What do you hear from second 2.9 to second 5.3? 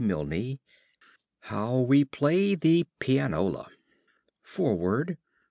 PIANOLA [FOREWORD.